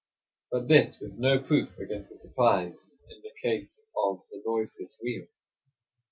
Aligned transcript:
But 0.51 0.67
this 0.67 0.99
was 0.99 1.19
no 1.19 1.37
proof 1.37 1.77
against 1.77 2.11
a 2.11 2.17
surprise 2.17 2.89
in 3.11 3.21
the 3.21 3.31
case 3.39 3.83
of 3.95 4.23
the 4.31 4.41
noiseless 4.43 4.97
wheel. 4.99 5.27